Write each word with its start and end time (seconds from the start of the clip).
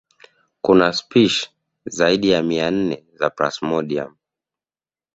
Kuna 0.61 0.93
spishi 0.93 1.49
zaidi 1.85 2.29
ya 2.29 2.43
mia 2.43 2.71
nne 2.71 3.05
za 3.13 3.29
plasmodium 3.29 4.15